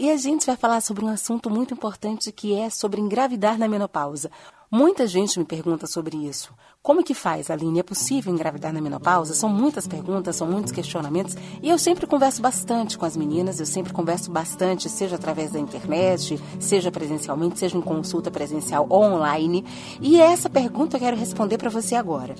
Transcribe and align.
E 0.00 0.12
a 0.12 0.16
gente 0.16 0.46
vai 0.46 0.56
falar 0.56 0.80
sobre 0.80 1.04
um 1.04 1.08
assunto 1.08 1.50
muito 1.50 1.74
importante 1.74 2.30
que 2.30 2.54
é 2.54 2.70
sobre 2.70 3.00
engravidar 3.00 3.58
na 3.58 3.66
menopausa. 3.66 4.30
Muita 4.70 5.08
gente 5.08 5.36
me 5.40 5.44
pergunta 5.44 5.88
sobre 5.88 6.16
isso. 6.16 6.54
Como 6.80 7.02
que 7.02 7.14
faz, 7.14 7.50
Aline? 7.50 7.80
É 7.80 7.82
possível 7.82 8.32
engravidar 8.32 8.72
na 8.72 8.80
menopausa? 8.80 9.34
São 9.34 9.48
muitas 9.48 9.88
perguntas, 9.88 10.36
são 10.36 10.46
muitos 10.46 10.70
questionamentos. 10.70 11.34
E 11.60 11.68
eu 11.68 11.76
sempre 11.76 12.06
converso 12.06 12.40
bastante 12.40 12.96
com 12.96 13.04
as 13.04 13.16
meninas, 13.16 13.58
eu 13.58 13.66
sempre 13.66 13.92
converso 13.92 14.30
bastante, 14.30 14.88
seja 14.88 15.16
através 15.16 15.50
da 15.50 15.58
internet, 15.58 16.40
seja 16.60 16.92
presencialmente, 16.92 17.58
seja 17.58 17.76
em 17.76 17.80
consulta 17.82 18.30
presencial 18.30 18.86
ou 18.88 19.02
online. 19.02 19.64
E 20.00 20.20
essa 20.20 20.48
pergunta 20.48 20.94
eu 20.96 21.00
quero 21.00 21.16
responder 21.16 21.58
para 21.58 21.70
você 21.70 21.96
agora. 21.96 22.36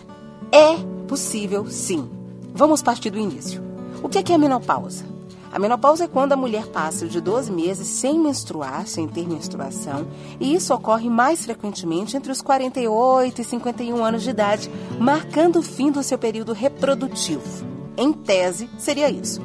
É 0.52 0.76
possível, 1.08 1.66
sim. 1.68 2.08
Vamos 2.54 2.82
partir 2.82 3.10
do 3.10 3.18
início. 3.18 3.60
O 4.00 4.08
que 4.08 4.32
é, 4.32 4.36
a 4.36 4.38
menopausa? 4.38 5.17
A 5.50 5.58
menopausa 5.58 6.04
é 6.04 6.08
quando 6.08 6.34
a 6.34 6.36
mulher 6.36 6.66
passa 6.66 7.06
de 7.06 7.20
12 7.20 7.50
meses 7.50 7.86
sem 7.86 8.18
menstruar, 8.18 8.86
sem 8.86 9.08
ter 9.08 9.26
menstruação, 9.26 10.06
e 10.38 10.54
isso 10.54 10.74
ocorre 10.74 11.08
mais 11.08 11.44
frequentemente 11.44 12.16
entre 12.16 12.30
os 12.30 12.42
48 12.42 13.40
e 13.40 13.44
51 13.44 14.04
anos 14.04 14.22
de 14.22 14.30
idade, 14.30 14.70
marcando 14.98 15.60
o 15.60 15.62
fim 15.62 15.90
do 15.90 16.02
seu 16.02 16.18
período 16.18 16.52
reprodutivo. 16.52 17.66
Em 17.96 18.12
tese, 18.12 18.68
seria 18.78 19.10
isso. 19.10 19.40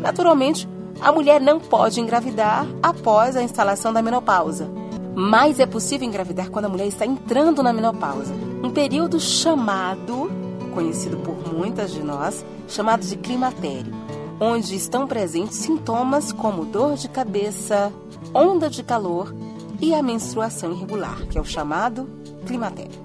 Naturalmente, 0.00 0.68
a 1.00 1.12
mulher 1.12 1.40
não 1.40 1.60
pode 1.60 2.00
engravidar 2.00 2.66
após 2.82 3.36
a 3.36 3.42
instalação 3.42 3.92
da 3.92 4.02
menopausa, 4.02 4.70
mas 5.14 5.60
é 5.60 5.66
possível 5.66 6.06
engravidar 6.06 6.50
quando 6.50 6.64
a 6.64 6.68
mulher 6.68 6.86
está 6.86 7.04
entrando 7.04 7.62
na 7.62 7.72
menopausa, 7.72 8.34
um 8.62 8.70
período 8.70 9.20
chamado 9.20 10.30
conhecido 10.72 11.18
por 11.18 11.52
muitas 11.52 11.92
de 11.92 12.02
nós, 12.02 12.44
chamado 12.66 13.06
de 13.06 13.16
climatério, 13.16 13.92
onde 14.40 14.74
estão 14.74 15.06
presentes 15.06 15.56
sintomas 15.56 16.32
como 16.32 16.64
dor 16.64 16.94
de 16.94 17.08
cabeça, 17.08 17.92
onda 18.34 18.68
de 18.68 18.82
calor 18.82 19.34
e 19.80 19.94
a 19.94 20.02
menstruação 20.02 20.72
irregular, 20.72 21.26
que 21.26 21.38
é 21.38 21.40
o 21.40 21.44
chamado 21.44 22.08
climatério. 22.46 23.02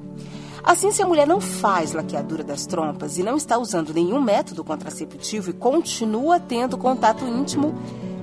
Assim, 0.64 0.92
se 0.92 1.02
a 1.02 1.08
mulher 1.08 1.26
não 1.26 1.40
faz 1.40 1.94
laqueadura 1.94 2.44
das 2.44 2.66
trompas 2.66 3.18
e 3.18 3.24
não 3.24 3.38
está 3.38 3.58
usando 3.58 3.94
nenhum 3.94 4.22
método 4.22 4.64
contraceptivo 4.64 5.50
e 5.50 5.54
continua 5.54 6.40
tendo 6.40 6.78
contato 6.78 7.26
íntimo, 7.26 7.74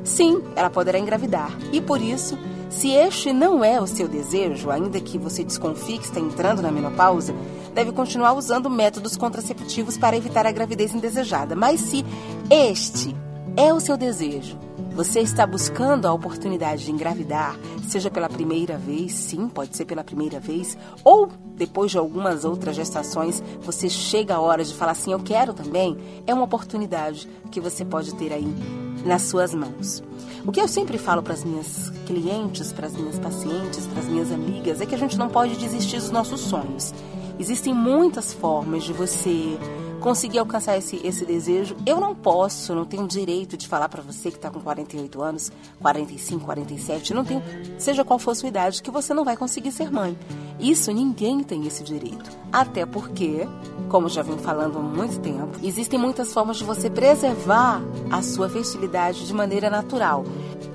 sim, 0.05 0.43
ela 0.55 0.69
poderá 0.69 0.99
engravidar. 0.99 1.51
E 1.73 1.81
por 1.81 2.03
isso, 2.03 2.39
se 2.75 2.91
este 2.91 3.33
não 3.33 3.65
é 3.65 3.81
o 3.81 3.87
seu 3.87 4.09
desejo, 4.09 4.69
ainda 4.69 5.01
que 5.01 5.17
você 5.17 5.45
desconfie 5.45 5.97
que 5.97 6.07
está 6.07 6.19
entrando 6.19 6.61
na 6.61 6.73
menopausa, 6.73 7.33
deve 7.73 7.93
continuar 7.93 8.33
usando 8.33 8.69
métodos 8.69 9.17
contraceptivos 9.17 9.97
para 9.97 10.17
evitar 10.17 10.45
a 10.45 10.51
gravidez 10.51 10.93
indesejada. 10.93 11.55
Mas 11.55 11.81
se 11.81 12.05
este 12.51 13.15
é 13.57 13.73
o 13.73 13.79
seu 13.79 13.97
desejo, 13.97 14.59
você 14.93 15.21
está 15.21 15.47
buscando 15.47 16.07
a 16.07 16.13
oportunidade 16.13 16.85
de 16.85 16.91
engravidar, 16.91 17.57
seja 17.89 18.11
pela 18.11 18.29
primeira 18.29 18.77
vez, 18.77 19.13
sim, 19.13 19.49
pode 19.49 19.77
ser 19.77 19.85
pela 19.85 20.03
primeira 20.03 20.41
vez, 20.41 20.77
ou 21.05 21.31
depois 21.55 21.93
de 21.93 21.99
algumas 21.99 22.45
outras 22.45 22.75
gestações, 22.75 23.41
você 23.63 23.89
chega 23.89 24.35
a 24.35 24.41
hora 24.41 24.65
de 24.65 24.75
falar 24.75 24.93
assim, 24.93 25.13
eu 25.13 25.21
quero 25.21 25.55
também, 25.55 25.97
é 26.27 26.35
uma 26.35 26.45
oportunidade 26.45 27.29
que 27.53 27.61
você 27.61 27.85
pode 27.85 28.15
ter 28.17 28.33
aí 28.33 28.84
nas 29.05 29.23
suas 29.23 29.55
mãos. 29.55 30.03
O 30.47 30.53
que 30.53 30.61
eu 30.61 30.69
sempre 30.69 30.99
falo 30.99 31.23
para 31.23 31.35
as 31.35 31.45
minhas 31.45 31.91
clientes, 32.07 32.73
para 32.73 32.87
as 32.87 32.95
minhas 32.95 33.19
pacientes, 33.19 33.87
para 33.87 34.01
as 34.01 34.09
minhas 34.09 34.31
amigas, 34.31 34.81
é 34.81 34.87
que 34.87 34.95
a 34.95 34.99
gente 34.99 35.17
não 35.17 35.29
pode 35.29 35.57
desistir 35.57 35.99
dos 35.99 36.11
nossos 36.11 36.41
sonhos. 36.41 36.93
Existem 37.39 37.75
muitas 37.75 38.33
formas 38.33 38.85
de 38.85 38.93
você 38.93 39.59
conseguir 40.05 40.39
alcançar 40.39 40.77
esse, 40.77 41.01
esse 41.03 41.25
desejo. 41.25 41.75
Eu 41.87 41.99
não 41.99 42.15
posso, 42.15 42.75
não 42.75 42.85
tenho 42.85 43.09
direito 43.09 43.57
de 43.57 43.67
falar 43.67 43.89
para 43.89 44.03
você 44.03 44.31
que 44.31 44.37
está 44.37 44.51
com 44.51 44.61
48 44.61 45.23
anos, 45.23 45.51
45, 45.81 46.45
47, 46.45 47.15
não 47.15 47.25
tenho, 47.25 47.43
seja 47.79 48.05
qual 48.05 48.19
for 48.19 48.33
a 48.33 48.35
sua 48.35 48.51
idade, 48.51 48.83
que 48.83 48.91
você 48.91 49.15
não 49.15 49.25
vai 49.25 49.35
conseguir 49.35 49.73
ser 49.73 49.91
mãe. 49.91 50.17
Isso 50.59 50.93
ninguém 50.93 51.43
tem 51.43 51.67
esse 51.67 51.83
direito. 51.83 52.31
Até 52.53 52.87
porque, 52.87 53.49
como 53.89 54.09
já 54.09 54.23
vim 54.23 54.39
falando 54.39 54.79
há 54.79 54.83
muito 54.83 55.19
tempo, 55.21 55.59
existem 55.63 55.99
muitas 55.99 56.33
formas 56.33 56.57
de 56.57 56.65
você 56.65 56.89
preservar 56.89 57.83
a 58.11 58.23
sua 58.23 58.49
fertilidade 58.49 59.27
de 59.27 59.35
maneira 59.35 59.69
natural. 59.69 60.25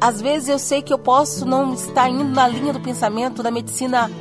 Às 0.02 0.22
vezes 0.22 0.50
eu 0.50 0.59
sei 0.59 0.81
que 0.81 0.94
eu 0.94 1.00
posso 1.00 1.46
não 1.46 1.74
estar 1.74 2.09
indo 2.09 2.26
na 2.26 2.48
linha 2.48 2.74
do 2.74 2.80
pensamento 2.80 3.42
da 3.42 3.52
medicina 3.52 4.12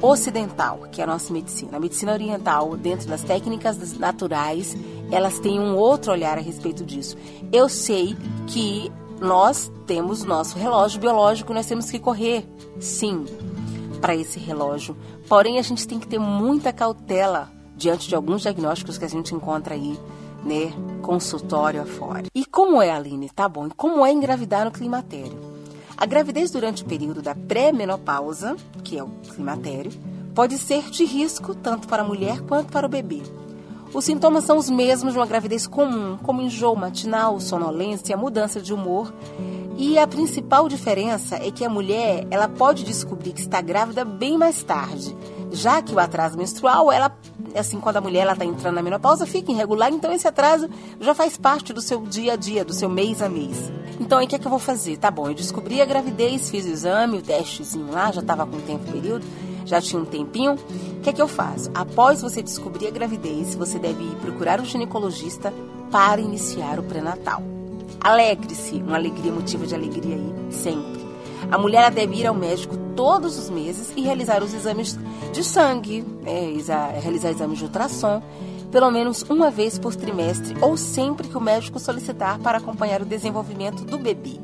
ocidental, 0.00 0.80
que 0.92 1.00
é 1.00 1.04
a 1.04 1.06
nossa 1.06 1.32
medicina. 1.32 1.76
A 1.76 1.80
medicina 1.80 2.12
oriental, 2.12 2.76
dentro 2.76 3.08
das 3.08 3.22
técnicas 3.22 3.98
naturais, 3.98 4.76
elas 5.10 5.38
têm 5.40 5.58
um 5.58 5.76
outro 5.76 6.12
olhar 6.12 6.38
a 6.38 6.40
respeito 6.40 6.84
disso. 6.84 7.16
Eu 7.52 7.68
sei 7.68 8.16
que 8.46 8.92
nós 9.20 9.70
temos 9.86 10.22
nosso 10.24 10.56
relógio 10.56 11.00
biológico, 11.00 11.52
nós 11.52 11.66
temos 11.66 11.90
que 11.90 11.98
correr, 11.98 12.46
sim, 12.78 13.24
para 13.98 14.14
esse 14.14 14.38
relógio. 14.38 14.96
Porém, 15.28 15.58
a 15.58 15.62
gente 15.62 15.86
tem 15.86 15.98
que 15.98 16.08
ter 16.08 16.18
muita 16.18 16.72
cautela 16.72 17.50
diante 17.76 18.08
de 18.08 18.14
alguns 18.14 18.42
diagnósticos 18.42 18.98
que 18.98 19.04
a 19.04 19.08
gente 19.08 19.34
encontra 19.34 19.74
aí, 19.74 19.98
né, 20.44 20.72
consultório 21.02 21.82
afora. 21.82 22.24
E 22.34 22.44
como 22.44 22.82
é, 22.82 22.90
Aline? 22.90 23.30
Tá 23.30 23.48
bom. 23.48 23.66
E 23.66 23.70
como 23.70 24.04
é 24.04 24.12
engravidar 24.12 24.64
no 24.64 24.70
climatério? 24.70 25.38
A 25.96 26.06
gravidez 26.06 26.50
durante 26.50 26.82
o 26.82 26.86
período 26.86 27.20
da 27.20 27.34
pré-menopausa, 27.34 28.56
que 28.84 28.98
é 28.98 29.02
o 29.02 29.08
climatério, 29.34 29.92
pode 30.34 30.56
ser 30.58 30.90
de 30.90 31.04
risco 31.04 31.54
tanto 31.54 31.88
para 31.88 32.02
a 32.02 32.06
mulher 32.06 32.40
quanto 32.42 32.70
para 32.70 32.86
o 32.86 32.88
bebê. 32.88 33.22
Os 33.92 34.04
sintomas 34.04 34.44
são 34.44 34.58
os 34.58 34.68
mesmos 34.68 35.14
de 35.14 35.18
uma 35.18 35.26
gravidez 35.26 35.66
comum, 35.66 36.18
como 36.18 36.42
enjoo 36.42 36.76
matinal, 36.76 37.40
sonolência, 37.40 38.16
mudança 38.16 38.60
de 38.60 38.72
humor. 38.72 39.12
E 39.80 39.96
a 39.96 40.08
principal 40.08 40.68
diferença 40.68 41.36
é 41.36 41.52
que 41.52 41.64
a 41.64 41.70
mulher 41.70 42.26
ela 42.32 42.48
pode 42.48 42.82
descobrir 42.82 43.32
que 43.32 43.40
está 43.40 43.60
grávida 43.60 44.04
bem 44.04 44.36
mais 44.36 44.60
tarde, 44.60 45.16
já 45.52 45.80
que 45.80 45.94
o 45.94 46.00
atraso 46.00 46.36
menstrual, 46.36 46.90
ela, 46.90 47.16
assim, 47.54 47.78
quando 47.78 47.98
a 47.98 48.00
mulher 48.00 48.26
está 48.26 48.44
entrando 48.44 48.74
na 48.74 48.82
menopausa, 48.82 49.24
fica 49.24 49.52
irregular, 49.52 49.92
então 49.92 50.12
esse 50.12 50.26
atraso 50.26 50.68
já 51.00 51.14
faz 51.14 51.36
parte 51.36 51.72
do 51.72 51.80
seu 51.80 52.00
dia 52.00 52.32
a 52.32 52.36
dia, 52.36 52.64
do 52.64 52.74
seu 52.74 52.88
mês 52.88 53.22
a 53.22 53.28
mês. 53.28 53.70
Então, 54.00 54.18
aí 54.18 54.26
o 54.26 54.28
que 54.28 54.34
é 54.34 54.38
que 54.40 54.48
eu 54.48 54.50
vou 54.50 54.58
fazer? 54.58 54.96
Tá 54.96 55.12
bom, 55.12 55.28
eu 55.28 55.34
descobri 55.34 55.80
a 55.80 55.84
gravidez, 55.84 56.50
fiz 56.50 56.66
o 56.66 56.70
exame, 56.70 57.18
o 57.18 57.22
testezinho 57.22 57.92
lá, 57.92 58.10
já 58.10 58.20
estava 58.20 58.44
com 58.44 58.58
tempo 58.58 58.90
período, 58.90 59.24
já 59.64 59.80
tinha 59.80 60.02
um 60.02 60.04
tempinho. 60.04 60.54
O 60.54 61.00
que 61.02 61.10
é 61.10 61.12
que 61.12 61.22
eu 61.22 61.28
faço? 61.28 61.70
Após 61.72 62.20
você 62.20 62.42
descobrir 62.42 62.88
a 62.88 62.90
gravidez, 62.90 63.54
você 63.54 63.78
deve 63.78 64.02
ir 64.02 64.16
procurar 64.16 64.60
um 64.60 64.64
ginecologista 64.64 65.54
para 65.88 66.20
iniciar 66.20 66.80
o 66.80 66.82
pré-natal. 66.82 67.57
Alegre-se, 68.00 68.76
uma 68.76 68.96
alegria, 68.96 69.32
motivo 69.32 69.66
de 69.66 69.74
alegria 69.74 70.16
aí, 70.16 70.52
sempre. 70.52 71.06
A 71.50 71.58
mulher 71.58 71.90
deve 71.90 72.16
ir 72.16 72.26
ao 72.26 72.34
médico 72.34 72.76
todos 72.94 73.38
os 73.38 73.48
meses 73.48 73.92
e 73.96 74.00
realizar 74.00 74.42
os 74.42 74.52
exames 74.52 74.98
de 75.32 75.44
sangue, 75.44 76.04
né, 76.22 76.52
realizar 77.00 77.30
exames 77.30 77.58
de 77.58 77.64
ultrassom 77.64 78.22
pelo 78.70 78.90
menos 78.90 79.22
uma 79.28 79.50
vez 79.50 79.78
por 79.78 79.94
trimestre 79.94 80.56
ou 80.60 80.76
sempre 80.76 81.28
que 81.28 81.36
o 81.36 81.40
médico 81.40 81.78
solicitar 81.78 82.38
para 82.38 82.58
acompanhar 82.58 83.02
o 83.02 83.06
desenvolvimento 83.06 83.84
do 83.84 83.98
bebê. 83.98 84.38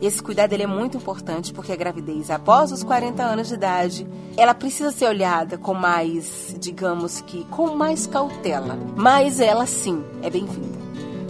Esse 0.00 0.22
cuidado 0.22 0.52
ele 0.52 0.62
é 0.62 0.66
muito 0.66 0.96
importante 0.96 1.52
porque 1.52 1.72
a 1.72 1.76
gravidez 1.76 2.30
após 2.30 2.70
os 2.70 2.82
40 2.82 3.22
anos 3.22 3.48
de 3.48 3.54
idade, 3.54 4.06
ela 4.36 4.54
precisa 4.54 4.90
ser 4.90 5.06
olhada 5.06 5.56
com 5.56 5.72
mais, 5.72 6.54
digamos 6.58 7.20
que, 7.22 7.44
com 7.46 7.74
mais 7.74 8.06
cautela. 8.06 8.78
Mas 8.94 9.40
ela 9.40 9.66
sim 9.66 10.04
é 10.22 10.28
bem-vinda. 10.28 10.85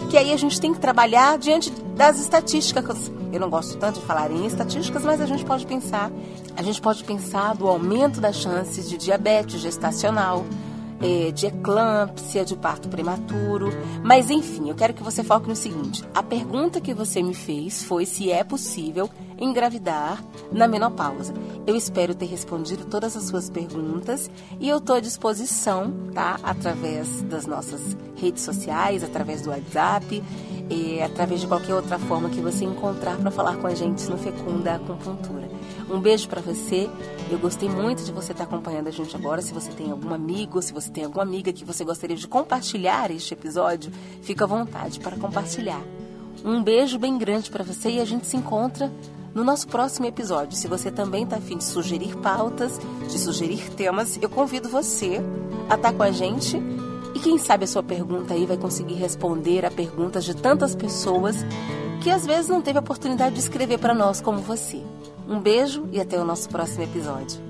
Que 0.09 0.17
aí 0.17 0.31
a 0.31 0.37
gente 0.37 0.59
tem 0.59 0.73
que 0.73 0.79
trabalhar 0.79 1.37
diante 1.37 1.69
das 1.95 2.19
estatísticas. 2.19 3.11
Eu 3.31 3.39
não 3.39 3.49
gosto 3.49 3.77
tanto 3.77 3.99
de 3.99 4.05
falar 4.05 4.31
em 4.31 4.45
estatísticas, 4.45 5.03
mas 5.03 5.19
a 5.19 5.25
gente 5.25 5.43
pode 5.43 5.65
pensar, 5.65 6.09
a 6.55 6.63
gente 6.63 6.81
pode 6.81 7.03
pensar 7.03 7.53
do 7.55 7.67
aumento 7.67 8.21
das 8.21 8.37
chances 8.37 8.89
de 8.89 8.97
diabetes 8.97 9.59
gestacional, 9.59 10.45
é, 11.01 11.31
de 11.31 11.47
eclâmpsia, 11.47 12.45
de 12.45 12.55
parto 12.55 12.87
prematuro. 12.87 13.69
Mas 14.01 14.29
enfim, 14.29 14.69
eu 14.69 14.75
quero 14.75 14.93
que 14.93 15.03
você 15.03 15.23
foque 15.23 15.49
no 15.49 15.55
seguinte: 15.55 16.03
a 16.15 16.23
pergunta 16.23 16.79
que 16.79 16.93
você 16.93 17.21
me 17.21 17.33
fez 17.33 17.83
foi 17.83 18.05
se 18.05 18.31
é 18.31 18.43
possível 18.43 19.09
engravidar 19.39 20.23
na 20.51 20.67
menopausa. 20.67 21.33
Eu 21.65 21.75
espero 21.75 22.15
ter 22.15 22.25
respondido 22.25 22.85
todas 22.85 23.15
as 23.15 23.23
suas 23.23 23.49
perguntas 23.49 24.29
e 24.59 24.69
eu 24.69 24.77
estou 24.77 24.95
à 24.95 24.99
disposição, 24.99 25.93
tá? 26.13 26.39
Através 26.43 27.21
das 27.23 27.45
nossas 27.45 27.95
redes 28.15 28.43
sociais, 28.43 29.03
através 29.03 29.41
do 29.41 29.49
WhatsApp, 29.49 30.23
e 30.69 31.01
através 31.01 31.41
de 31.41 31.47
qualquer 31.47 31.73
outra 31.73 31.97
forma 31.97 32.29
que 32.29 32.41
você 32.41 32.65
encontrar 32.65 33.17
para 33.17 33.31
falar 33.31 33.55
com 33.57 33.67
a 33.67 33.75
gente 33.75 34.09
no 34.09 34.17
Fecunda 34.17 34.75
Acupuntura. 34.75 35.47
Um 35.89 35.99
beijo 35.99 36.27
para 36.27 36.41
você. 36.41 36.89
Eu 37.31 37.39
gostei 37.39 37.69
muito 37.69 38.03
de 38.03 38.11
você 38.11 38.33
estar 38.33 38.43
acompanhando 38.43 38.87
a 38.87 38.91
gente 38.91 39.15
agora. 39.15 39.41
Se 39.41 39.53
você 39.53 39.71
tem 39.71 39.91
algum 39.91 40.13
amigo, 40.13 40.61
se 40.61 40.73
você 40.73 40.89
tem 40.91 41.05
alguma 41.05 41.23
amiga 41.23 41.53
que 41.53 41.63
você 41.63 41.85
gostaria 41.85 42.15
de 42.15 42.27
compartilhar 42.27 43.09
este 43.11 43.33
episódio, 43.33 43.91
fica 44.21 44.43
à 44.43 44.47
vontade 44.47 44.99
para 44.99 45.15
compartilhar. 45.15 45.81
Um 46.43 46.61
beijo 46.61 46.99
bem 46.99 47.17
grande 47.17 47.49
para 47.49 47.63
você 47.63 47.89
e 47.91 48.01
a 48.01 48.05
gente 48.05 48.27
se 48.27 48.35
encontra 48.35 48.91
no 49.37 49.43
nosso 49.43 49.67
próximo 49.67 50.07
episódio. 50.07 50.57
Se 50.57 50.67
você 50.67 50.89
também 50.89 51.23
está 51.23 51.35
afim 51.35 51.57
de 51.57 51.63
sugerir 51.63 52.17
pautas, 52.17 52.79
de 53.07 53.19
sugerir 53.19 53.69
temas, 53.69 54.17
eu 54.19 54.27
convido 54.27 54.67
você 54.67 55.21
a 55.69 55.75
estar 55.75 55.91
tá 55.91 55.93
com 55.93 56.01
a 56.01 56.09
gente 56.09 56.59
E 57.13 57.19
quem 57.19 57.37
sabe 57.37 57.65
a 57.65 57.67
sua 57.67 57.83
pergunta 57.83 58.33
aí 58.33 58.47
vai 58.47 58.57
conseguir 58.57 58.95
responder 58.95 59.63
a 59.63 59.69
perguntas 59.69 60.25
de 60.25 60.35
tantas 60.35 60.75
pessoas 60.75 61.35
que 62.01 62.09
às 62.09 62.25
vezes 62.25 62.49
não 62.49 62.63
teve 62.63 62.79
a 62.79 62.81
oportunidade 62.81 63.35
de 63.35 63.41
escrever 63.41 63.77
para 63.77 63.93
nós 63.93 64.19
como 64.21 64.39
você. 64.39 64.81
Um 65.27 65.39
beijo 65.39 65.87
e 65.91 66.01
até 66.01 66.19
o 66.19 66.25
nosso 66.25 66.49
próximo 66.49 66.83
episódio. 66.83 67.46